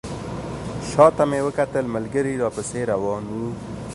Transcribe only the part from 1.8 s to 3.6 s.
ملګري راپسې روان وو.